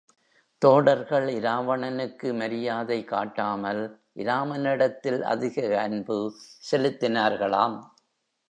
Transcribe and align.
தோடர்கள் 0.61 1.27
இராவணனுக்கு 1.27 2.33
மரியாதை 2.33 3.03
காட்டாமல், 3.03 3.81
இராமனிடத்தில் 4.15 5.21
அதிக 5.23 5.81
அன்பு 5.81 6.17
செலுத்தினார்களாம். 6.71 7.77